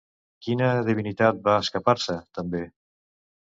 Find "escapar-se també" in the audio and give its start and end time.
1.65-2.65